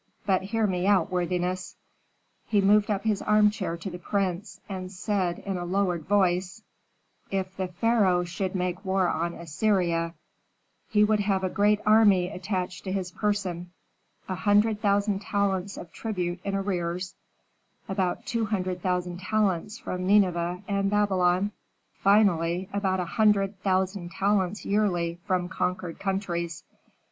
[0.25, 1.75] "But hear me out, worthiness."
[2.47, 6.63] He moved up his armchair to the prince, and said in a lowered voice,
[7.29, 10.15] "If the pharaoh should make war on Assyria,
[10.89, 13.69] he would have a great army attached to his person;
[14.27, 17.13] a hundred thousand talents of tribute in arrears,
[17.87, 21.51] about two hundred thousand talents from Nineveh and Babylon,
[21.99, 26.63] finally about a hundred thousand talents yearly from conquered countries.